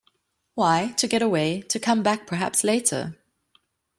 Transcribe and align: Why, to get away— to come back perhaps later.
Why, 0.55 0.95
to 0.97 1.05
get 1.07 1.21
away— 1.21 1.61
to 1.69 1.79
come 1.79 2.01
back 2.01 2.25
perhaps 2.25 2.63
later. 2.63 3.15